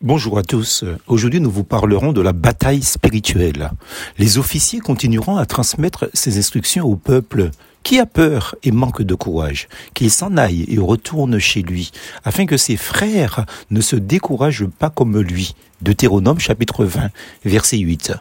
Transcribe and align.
Bonjour 0.00 0.38
à 0.38 0.44
tous. 0.44 0.84
Aujourd'hui, 1.08 1.40
nous 1.40 1.50
vous 1.50 1.64
parlerons 1.64 2.12
de 2.12 2.20
la 2.20 2.32
bataille 2.32 2.84
spirituelle. 2.84 3.72
Les 4.16 4.38
officiers 4.38 4.78
continueront 4.78 5.38
à 5.38 5.44
transmettre 5.44 6.08
ces 6.14 6.38
instructions 6.38 6.86
au 6.86 6.94
peuple 6.94 7.50
qui 7.82 7.98
a 7.98 8.06
peur 8.06 8.54
et 8.62 8.70
manque 8.70 9.02
de 9.02 9.14
courage, 9.14 9.68
qu'il 9.94 10.10
s'en 10.10 10.36
aille 10.36 10.66
et 10.68 10.78
retourne 10.78 11.38
chez 11.38 11.62
lui, 11.62 11.90
afin 12.24 12.46
que 12.46 12.56
ses 12.56 12.76
frères 12.76 13.46
ne 13.70 13.80
se 13.80 13.96
découragent 13.96 14.66
pas 14.66 14.90
comme 14.90 15.18
lui. 15.20 15.54
Deutéronome 15.80 16.40
chapitre 16.40 16.84
20, 16.84 17.10
verset 17.44 17.78
8. 17.78 18.12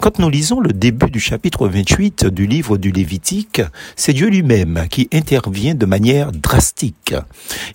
Quand 0.00 0.18
nous 0.18 0.28
lisons 0.28 0.60
le 0.60 0.74
début 0.74 1.10
du 1.10 1.18
chapitre 1.18 1.66
28 1.66 2.26
du 2.26 2.46
livre 2.46 2.76
du 2.76 2.92
Lévitique, 2.92 3.62
c'est 3.96 4.12
Dieu 4.12 4.28
lui-même 4.28 4.86
qui 4.90 5.08
intervient 5.14 5.74
de 5.74 5.86
manière 5.86 6.30
drastique. 6.30 7.14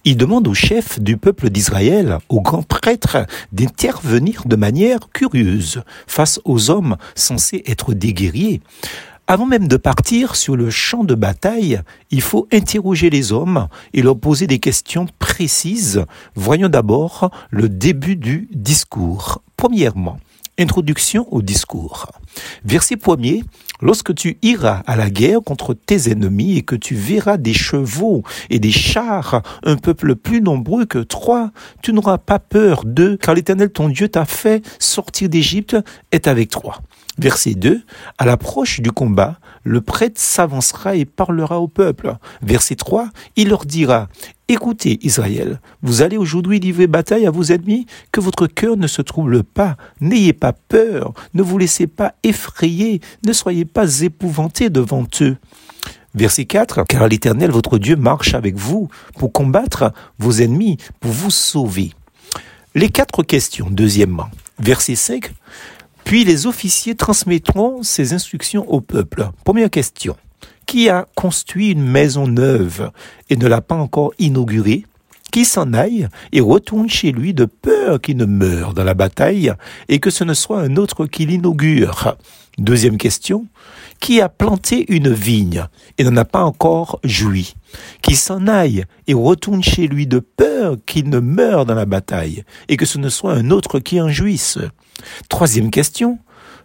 Il 0.06 0.16
demande 0.16 0.48
au 0.48 0.54
chef 0.54 1.00
du 1.00 1.18
peuple 1.18 1.50
d'Israël, 1.50 2.20
au 2.30 2.42
grand 2.42 2.62
prêtre, 2.62 3.26
d'intervenir 3.52 4.44
de 4.46 4.56
manière 4.56 5.00
curieuse 5.12 5.82
face 6.06 6.40
aux 6.46 6.70
hommes 6.70 6.98
censés 7.16 7.64
être 7.66 7.96
des 7.96 8.14
guerriers. 8.14 8.62
Avant 9.32 9.46
même 9.46 9.70
de 9.70 9.78
partir 9.78 10.36
sur 10.36 10.58
le 10.58 10.70
champ 10.70 11.06
de 11.06 11.16
bataille, 11.16 11.80
il 12.10 12.20
faut 12.20 12.50
interroger 12.52 13.10
les 13.10 13.32
hommes 13.32 13.70
et 13.94 14.02
leur 14.02 14.20
poser 14.20 14.46
des 14.46 14.60
questions 14.60 15.08
précises. 15.20 16.04
Voyons 16.36 16.68
d'abord 16.68 17.32
le 17.50 17.70
début 17.70 18.18
du 18.18 18.50
discours. 18.54 19.42
Premièrement, 19.56 20.20
introduction 20.60 21.28
au 21.32 21.42
discours. 21.42 22.08
Verset 22.64 22.98
premier, 22.98 23.44
lorsque 23.82 24.14
tu 24.14 24.38
iras 24.42 24.82
à 24.86 24.96
la 24.96 25.10
guerre 25.10 25.42
contre 25.44 25.74
tes 25.74 26.10
ennemis 26.10 26.58
et 26.58 26.62
que 26.62 26.76
tu 26.76 26.96
verras 26.96 27.38
des 27.38 27.54
chevaux 27.54 28.24
et 28.50 28.60
des 28.60 28.72
chars, 28.72 29.42
un 29.64 29.78
peuple 29.78 30.16
plus 30.16 30.42
nombreux 30.42 30.86
que 30.86 31.00
toi, 31.00 31.52
tu 31.82 31.94
n'auras 31.94 32.18
pas 32.18 32.40
peur 32.40 32.84
d'eux, 32.86 33.18
car 33.18 33.36
l'Éternel 33.36 33.72
ton 33.72 33.90
Dieu 33.90 34.08
t'a 34.08 34.26
fait 34.26 34.64
sortir 34.80 35.30
d'Égypte, 35.30 35.78
est 36.12 36.28
avec 36.28 36.50
toi. 36.50 36.82
Verset 37.18 37.56
2, 37.56 37.82
à 38.18 38.26
l'approche 38.26 38.80
du 38.80 38.92
combat, 38.92 39.38
le 39.64 39.82
prêtre 39.82 40.20
s'avancera 40.20 40.96
et 40.96 41.06
parlera 41.06 41.60
au 41.60 41.68
peuple. 41.68 42.16
Verset 42.42 42.76
3, 42.76 43.10
il 43.36 43.50
leur 43.50 43.66
dira, 43.66 44.08
Écoutez 44.52 45.00
Israël, 45.02 45.62
vous 45.82 46.02
allez 46.02 46.18
aujourd'hui 46.18 46.60
livrer 46.60 46.86
bataille 46.86 47.26
à 47.26 47.32
vos 47.32 47.42
ennemis, 47.42 47.86
que 48.12 48.20
votre 48.20 48.48
cœur 48.48 48.76
ne 48.76 48.86
se 48.86 49.02
trouble 49.02 49.46
pas, 49.46 49.78
n'ayez 50.02 50.34
pas 50.34 50.52
peur, 50.52 51.14
ne 51.34 51.42
vous 51.42 51.58
laissez 51.58 51.88
pas 51.88 52.16
effrayer, 52.22 53.00
ne 53.26 53.32
soyez 53.32 53.64
pas 53.64 54.02
épouvantés 54.02 54.70
devant 54.70 55.06
eux. 55.22 55.38
Verset 56.16 56.44
4, 56.44 56.84
car 56.84 57.08
l'Éternel 57.08 57.50
votre 57.50 57.78
Dieu 57.78 57.96
marche 57.96 58.34
avec 58.34 58.58
vous 58.58 58.90
pour 59.18 59.32
combattre 59.32 59.94
vos 60.20 60.34
ennemis, 60.34 60.76
pour 61.00 61.12
vous 61.12 61.32
sauver. 61.32 61.94
Les 62.76 62.90
quatre 62.90 63.24
questions, 63.24 63.70
deuxièmement. 63.72 64.28
Verset 64.60 64.96
5, 64.96 65.32
puis 66.04 66.26
les 66.26 66.46
officiers 66.46 66.96
transmettront 66.96 67.84
ces 67.84 68.12
instructions 68.12 68.70
au 68.70 68.82
peuple. 68.82 69.30
Première 69.46 69.70
question. 69.70 70.18
Qui 70.66 70.90
a 70.90 71.08
construit 71.16 71.72
une 71.72 71.84
maison 71.84 72.28
neuve 72.28 72.92
et 73.30 73.36
ne 73.36 73.48
l'a 73.48 73.62
pas 73.62 73.76
encore 73.76 74.14
inaugurée 74.20 74.86
Qui 75.32 75.46
s'en 75.46 75.74
aille 75.74 76.08
et 76.32 76.42
retourne 76.42 76.90
chez 76.90 77.12
lui 77.12 77.34
de 77.34 77.46
peur 77.46 78.00
qu'il 78.00 78.18
ne 78.18 78.26
meure 78.26 78.74
dans 78.74 78.84
la 78.84 78.94
bataille 78.94 79.54
et 79.90 80.00
que 80.00 80.10
ce 80.10 80.24
ne 80.24 80.34
soit 80.34 80.62
un 80.62 80.78
autre 80.78 81.06
qui 81.06 81.26
l'inaugure 81.26 82.16
Deuxième 82.58 82.98
question. 82.98 83.48
Qui 84.00 84.20
a 84.20 84.30
planté 84.30 84.86
une 84.94 85.12
vigne 85.12 85.66
et 85.98 86.04
n'en 86.04 86.18
a 86.18 86.26
pas 86.26 86.44
encore 86.44 87.00
joui? 87.04 87.56
Qui 88.02 88.16
s'en 88.16 88.48
aille 88.48 88.84
et 89.08 89.14
retourne 89.14 89.64
chez 89.64 89.88
lui 89.88 90.06
de 90.06 90.20
peur 90.20 90.76
qu'il 90.86 91.10
ne 91.10 91.20
meure 91.20 91.66
dans 91.66 91.76
la 91.76 91.86
bataille 91.86 92.44
et 92.68 92.78
que 92.78 92.86
ce 92.86 92.98
ne 92.98 93.10
soit 93.10 93.34
un 93.34 93.52
autre 93.52 93.80
qui 93.80 94.02
en 94.02 94.10
jouisse? 94.10 94.58
Troisième 95.30 95.72
question, 95.72 96.20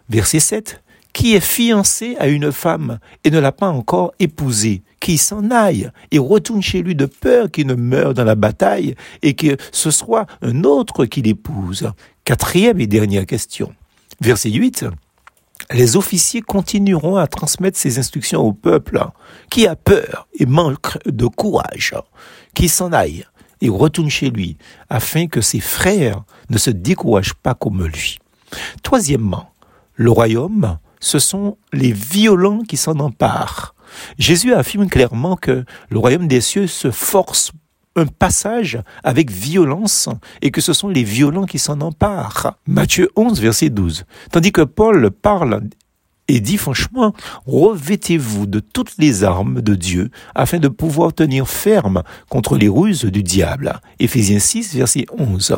verset 0.09 0.39
7. 0.39 0.83
Qui 1.17 1.33
est 1.33 1.39
fiancé 1.39 2.15
à 2.19 2.27
une 2.27 2.51
femme 2.51 2.99
et 3.23 3.31
ne 3.31 3.39
l'a 3.39 3.51
pas 3.51 3.69
encore 3.69 4.13
épousée, 4.19 4.83
qui 4.99 5.17
s'en 5.17 5.49
aille 5.49 5.89
et 6.11 6.19
retourne 6.19 6.61
chez 6.61 6.83
lui 6.83 6.93
de 6.93 7.07
peur 7.07 7.49
qu'il 7.49 7.65
ne 7.65 7.73
meure 7.73 8.13
dans 8.13 8.23
la 8.23 8.35
bataille 8.35 8.93
et 9.23 9.33
que 9.33 9.57
ce 9.71 9.89
soit 9.89 10.27
un 10.43 10.63
autre 10.63 11.05
qui 11.05 11.23
l'épouse. 11.23 11.91
Quatrième 12.23 12.79
et 12.79 12.85
dernière 12.85 13.25
question. 13.25 13.73
Verset 14.21 14.51
8. 14.51 14.85
Les 15.71 15.97
officiers 15.97 16.41
continueront 16.41 17.15
à 17.15 17.25
transmettre 17.25 17.79
ces 17.79 17.97
instructions 17.97 18.41
au 18.41 18.53
peuple 18.53 19.03
qui 19.49 19.65
a 19.65 19.75
peur 19.75 20.27
et 20.39 20.45
manque 20.45 20.99
de 21.07 21.25
courage, 21.25 21.95
qui 22.53 22.69
s'en 22.69 22.93
aille 22.93 23.25
et 23.59 23.69
retourne 23.69 24.11
chez 24.11 24.29
lui, 24.29 24.55
afin 24.87 25.25
que 25.25 25.41
ses 25.41 25.61
frères 25.61 26.21
ne 26.51 26.59
se 26.59 26.69
découragent 26.69 27.33
pas 27.33 27.55
comme 27.55 27.87
lui. 27.87 28.19
Troisièmement, 28.83 29.49
le 29.95 30.11
royaume, 30.11 30.77
ce 30.99 31.19
sont 31.19 31.57
les 31.73 31.91
violents 31.91 32.61
qui 32.61 32.77
s'en 32.77 32.99
emparent. 32.99 33.75
Jésus 34.17 34.53
affirme 34.53 34.87
clairement 34.87 35.35
que 35.35 35.65
le 35.89 35.99
royaume 35.99 36.27
des 36.27 36.41
cieux 36.41 36.67
se 36.67 36.91
force 36.91 37.51
un 37.95 38.05
passage 38.05 38.79
avec 39.03 39.31
violence 39.31 40.07
et 40.41 40.51
que 40.51 40.61
ce 40.61 40.73
sont 40.73 40.87
les 40.87 41.03
violents 41.03 41.45
qui 41.45 41.59
s'en 41.59 41.81
emparent. 41.81 42.53
Matthieu 42.67 43.09
11, 43.15 43.41
verset 43.41 43.69
12. 43.69 44.05
Tandis 44.31 44.51
que 44.51 44.61
Paul 44.61 45.09
parle 45.09 45.63
et 46.27 46.39
dit 46.39 46.57
franchement, 46.57 47.13
revêtez-vous 47.45 48.47
de 48.47 48.59
toutes 48.59 48.97
les 48.97 49.23
armes 49.23 49.61
de 49.61 49.75
Dieu 49.75 50.09
afin 50.35 50.59
de 50.59 50.67
pouvoir 50.67 51.13
tenir 51.13 51.47
ferme 51.47 52.03
contre 52.29 52.57
les 52.57 52.67
ruses 52.67 53.05
du 53.05 53.23
diable. 53.23 53.79
Éphésiens 53.99 54.39
6, 54.39 54.75
verset 54.75 55.05
11. 55.17 55.57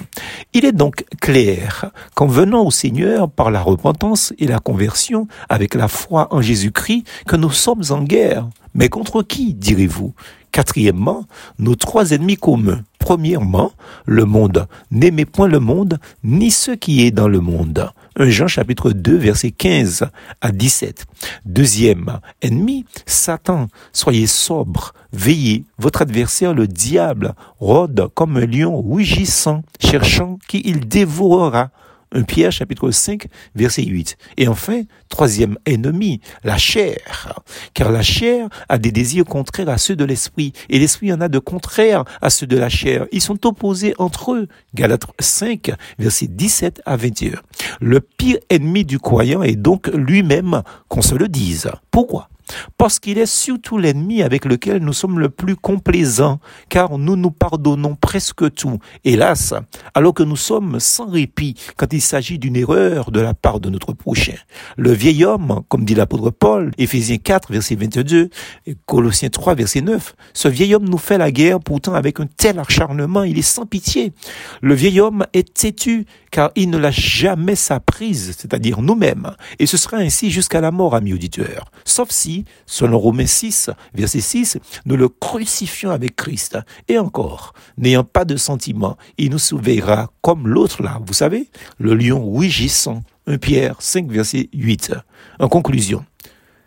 Il 0.54 0.66
est 0.66 0.72
donc 0.72 1.06
clair 1.22 1.92
qu'en 2.16 2.28
venant 2.28 2.66
au 2.66 2.72
Seigneur 2.72 3.30
par 3.30 3.52
la 3.52 3.62
repentance 3.62 4.34
et 4.38 4.48
la 4.48 4.60
conversion 4.60 5.28
avec 5.50 5.74
la 5.76 5.88
foi 5.88 6.28
en 6.32 6.42
Jésus-Christ, 6.42 7.06
que 7.28 7.36
nous 7.36 7.52
sommes 7.52 7.84
en 7.90 8.04
guerre. 8.04 8.48
Mais 8.74 8.90
contre 8.90 9.24
qui, 9.24 9.54
direz-vous? 9.54 10.14
Quatrièmement, 10.52 11.26
nos 11.58 11.76
trois 11.76 12.12
ennemis 12.12 12.38
communs. 12.38 12.82
Premièrement, 13.10 13.72
le 14.06 14.24
monde. 14.24 14.68
N'aimez 14.92 15.26
point 15.26 15.48
le 15.48 15.60
monde, 15.60 15.98
ni 16.24 16.52
ce 16.52 16.70
qui 16.70 17.04
est 17.04 17.10
dans 17.10 17.28
le 17.28 17.40
monde. 17.40 17.90
1 18.20 18.30
Jean 18.30 18.48
chapitre 18.48 18.92
2 18.92 19.18
verset 19.18 19.50
15 19.50 20.12
à 20.42 20.52
17. 20.52 21.08
Deuxième 21.44 22.20
ennemi, 22.44 22.86
Satan. 23.08 23.66
Soyez 23.94 24.28
sobre, 24.28 24.94
veillez. 25.12 25.64
Votre 25.80 26.04
adversaire, 26.04 26.54
le 26.54 26.68
diable, 26.68 27.34
rôde 27.60 28.10
comme 28.14 28.38
un 28.38 28.46
lion 28.46 28.80
rugissant, 28.80 29.64
cherchant 29.80 30.38
qui 30.48 30.62
il 30.64 30.88
dévorera. 30.88 31.72
1 32.14 32.24
Pierre 32.24 32.52
chapitre 32.52 32.92
5 32.92 33.28
verset 33.56 33.84
8. 33.84 34.18
Et 34.38 34.48
enfin, 34.48 34.82
troisième 35.10 35.58
ennemi, 35.66 36.22
la 36.44 36.58
chair. 36.58 37.42
Car 37.74 37.92
la 37.92 38.02
chair 38.02 38.48
a 38.68 38.78
des 38.78 38.92
désirs 38.92 39.26
contraires 39.26 39.70
à 39.70 39.78
ceux 39.78 39.96
de 39.96 40.06
l'esprit 40.06 40.54
et 40.70 40.80
l'esprit 40.80 41.14
en 41.14 41.22
a 41.22 41.28
de 41.28 41.40
contraires 41.40 42.04
à 42.22 42.30
ceux 42.30 42.48
de 42.48 42.58
la 42.58 42.70
chair. 42.70 43.06
Ils 43.12 43.22
sont 43.22 43.46
opposés 43.46 43.94
entre 43.98 44.34
eux. 44.34 44.48
Galates 44.74 45.06
5 45.20 45.72
verset 45.98 46.28
17 46.28 46.82
à 46.86 46.96
21. 46.98 47.32
Le 47.80 48.00
pire 48.02 48.38
ennemi 48.50 48.86
du 48.86 49.00
croyant 49.00 49.44
est 49.44 49.56
donc 49.56 49.88
lui-même, 49.88 50.64
qu'on 50.88 51.02
se 51.02 51.16
le 51.16 51.28
dise. 51.28 51.70
Pourquoi? 52.00 52.30
Parce 52.78 53.00
qu'il 53.00 53.18
est 53.18 53.26
surtout 53.26 53.78
l'ennemi 53.78 54.22
avec 54.22 54.46
lequel 54.46 54.82
nous 54.82 54.94
sommes 54.94 55.20
le 55.20 55.30
plus 55.30 55.56
complaisants, 55.56 56.40
car 56.70 56.98
nous 56.98 57.16
nous 57.16 57.32
pardonnons 57.32 57.96
presque 57.96 58.54
tout, 58.54 58.80
hélas, 59.04 59.54
alors 59.94 60.14
que 60.14 60.24
nous 60.24 60.36
sommes 60.36 60.80
sans 60.80 61.10
répit 61.10 61.56
quand 61.78 61.94
il 61.94 62.02
s'agit 62.02 62.40
d'une 62.40 62.56
erreur 62.56 63.12
de 63.12 63.20
la 63.20 63.34
part 63.34 63.60
de 63.60 63.70
notre 63.70 63.94
prochain. 63.94 64.36
Le 64.78 64.92
vieil 64.92 65.26
homme, 65.26 65.62
comme 65.68 65.86
dit 65.86 65.96
l'apôtre 65.96 66.32
Paul, 66.32 66.72
Éphésiens 66.78 67.18
4, 67.18 67.52
verset 67.52 67.76
22, 67.76 68.30
et 68.66 68.76
Colossiens 68.86 69.30
3, 69.30 69.56
verset 69.56 69.82
9, 69.82 70.16
ce 70.34 70.48
vieil 70.48 70.76
homme 70.76 70.88
nous 70.90 70.98
fait 70.98 71.18
la 71.18 71.32
guerre 71.32 71.60
pourtant 71.60 71.94
avec 71.94 72.20
un 72.20 72.28
tel 72.38 72.60
acharnement, 72.60 73.24
il 73.24 73.38
est 73.38 73.44
sans 73.44 73.66
pitié. 73.66 74.14
Le 74.62 74.74
vieil 74.74 75.00
homme 75.00 75.26
est 75.34 75.54
têtu, 75.54 76.06
car 76.32 76.52
il 76.56 76.70
ne 76.70 76.78
lâche 76.78 77.18
jamais 77.18 77.56
sa 77.56 77.80
prise, 77.80 78.36
c'est-à-dire 78.38 78.82
nous-mêmes, 78.82 79.32
et 79.60 79.66
ce 79.66 79.78
sera 79.78 79.98
ainsi 79.98 80.32
jusqu'à 80.32 80.62
la 80.62 80.72
mort, 80.72 80.96
amis 80.96 81.14
auditeurs, 81.14 81.72
sauf 81.90 82.10
si 82.12 82.46
selon 82.66 83.00
Romains 83.00 83.26
6, 83.26 83.70
verset 83.94 84.22
6, 84.22 84.58
nous 84.86 84.96
le 84.96 85.10
crucifions 85.10 85.92
avec 85.92 86.16
Christ. 86.16 86.58
Et 86.88 86.98
encore, 86.98 87.54
n'ayant 87.78 88.04
pas 88.04 88.26
de 88.26 88.38
sentiment, 88.38 88.98
il 89.18 89.32
nous 89.32 89.40
surveillera 89.40 90.12
comme 90.22 90.48
l'autre 90.48 90.84
là, 90.84 91.00
vous 91.06 91.14
savez, 91.14 91.50
le 91.78 91.94
lion 91.94 92.32
rugissant. 92.32 93.04
1 93.28 93.38
Pierre 93.38 93.76
5, 93.80 94.10
verset 94.10 94.50
8. 94.54 94.94
En 95.40 95.50
conclusion, 95.50 96.04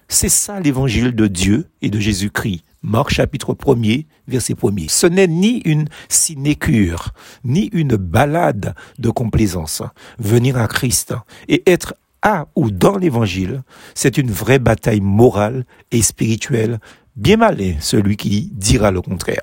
c'est 0.08 0.28
ça 0.28 0.60
l'évangile 0.60 1.14
de 1.14 1.26
Dieu 1.26 1.68
et 1.80 1.90
de 1.90 1.98
Jésus-Christ. 1.98 2.62
Marc 2.82 3.10
chapitre 3.10 3.54
1er, 3.54 4.06
verset 4.26 4.54
1er. 4.54 4.90
Ce 4.90 5.06
n'est 5.06 5.28
ni 5.28 5.62
une 5.64 5.86
sinécure, 6.08 7.10
ni 7.44 7.70
une 7.72 7.96
balade 7.96 8.74
de 8.98 9.10
complaisance. 9.10 9.82
Venir 10.18 10.58
à 10.58 10.66
Christ 10.66 11.14
et 11.48 11.62
être 11.70 11.94
à 12.22 12.46
ou 12.54 12.70
dans 12.70 12.96
l'évangile, 12.96 13.62
c'est 13.94 14.16
une 14.16 14.30
vraie 14.30 14.58
bataille 14.58 15.00
morale 15.00 15.64
et 15.90 16.02
spirituelle 16.02 16.78
Bien 17.14 17.36
malin 17.36 17.74
celui 17.78 18.16
qui 18.16 18.50
dira 18.54 18.90
le 18.90 19.02
contraire. 19.02 19.42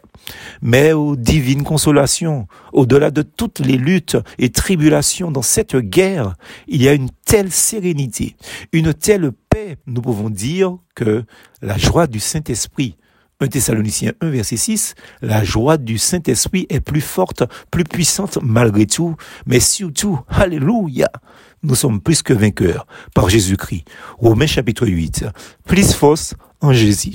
Mais 0.62 0.92
aux 0.92 1.16
divines 1.16 1.64
consolations, 1.64 2.48
au-delà 2.74 3.12
de 3.12 3.22
toutes 3.22 3.60
les 3.60 3.78
luttes 3.78 4.18
et 4.40 4.50
tribulations 4.50 5.30
dans 5.30 5.44
cette 5.44 5.76
guerre, 5.76 6.34
il 6.68 6.82
y 6.82 6.88
a 6.88 6.94
une 6.94 7.12
telle 7.26 7.52
sérénité, 7.52 8.36
une 8.74 8.96
telle 8.96 9.32
paix, 9.50 9.78
nous 9.86 10.02
pouvons 10.02 10.32
dire 10.32 10.78
que 10.96 11.24
la 11.62 11.78
joie 11.78 12.08
du 12.08 12.20
Saint-Esprit 12.20 12.96
1 13.42 13.48
Thessaloniciens 13.48 14.12
1, 14.20 14.30
verset 14.32 14.58
6, 14.58 14.96
la 15.22 15.46
joie 15.46 15.78
du 15.78 15.98
Saint-Esprit 15.98 16.66
est 16.68 16.82
plus 16.82 17.00
forte, 17.00 17.44
plus 17.72 17.86
puissante 17.86 18.38
malgré 18.42 18.86
tout, 18.86 19.16
mais 19.46 19.62
surtout, 19.62 20.20
Alléluia, 20.28 21.10
nous 21.64 21.76
sommes 21.76 22.02
plus 22.02 22.22
que 22.22 22.34
vainqueurs 22.34 22.86
par 23.16 23.30
Jésus-Christ. 23.30 23.86
Romains 24.18 24.46
chapitre 24.46 24.86
8, 24.86 25.26
plus 25.66 25.94
force 25.94 26.36
en 26.60 26.74
Jésus. 26.74 27.14